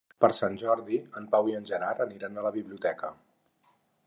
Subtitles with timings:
[0.23, 3.15] Per Sant Jordi en Pau i en Gerard aniran a la biblioteca.